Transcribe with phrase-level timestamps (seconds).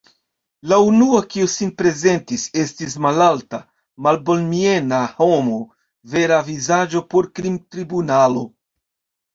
[0.69, 3.61] La unua, kiu sin prezentis, estis malalta,
[4.07, 5.61] malbonmiena homo;
[6.17, 8.49] vera vizaĝo por krimtribunalo.